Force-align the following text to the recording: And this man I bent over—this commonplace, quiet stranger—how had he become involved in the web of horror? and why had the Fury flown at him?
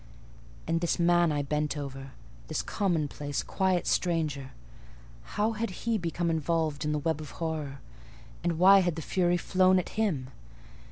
And 0.65 0.81
this 0.81 0.97
man 0.97 1.31
I 1.31 1.43
bent 1.43 1.77
over—this 1.77 2.63
commonplace, 2.63 3.43
quiet 3.43 3.85
stranger—how 3.85 5.51
had 5.51 5.69
he 5.85 5.99
become 5.99 6.31
involved 6.31 6.83
in 6.83 6.91
the 6.91 6.97
web 6.97 7.21
of 7.21 7.29
horror? 7.37 7.81
and 8.43 8.57
why 8.57 8.79
had 8.79 8.95
the 8.95 9.03
Fury 9.03 9.37
flown 9.37 9.77
at 9.77 9.89
him? 9.89 10.29